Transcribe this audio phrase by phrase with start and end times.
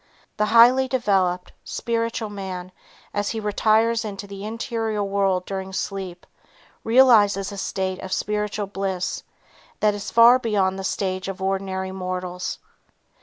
[0.37, 2.71] The highly developed, spiritual man
[3.13, 6.25] as he retires into the interior world during sleep,
[6.83, 9.21] realizes a state of spiritual bliss
[9.79, 12.57] that is far beyond the stage of ordinary mortals.